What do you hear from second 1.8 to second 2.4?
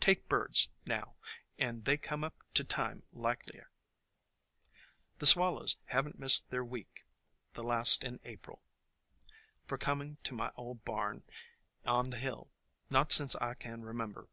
they come up